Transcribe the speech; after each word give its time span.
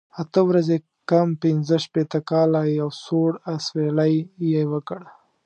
اته 0.21 0.39
ورځې 0.49 0.77
کم 1.09 1.27
پنځه 1.43 1.75
شپېته 1.85 2.19
کاله، 2.29 2.61
یو 2.79 2.89
سوړ 3.03 3.31
اسویلی 3.55 4.13
یې 4.51 4.63
وکړ. 4.71 5.01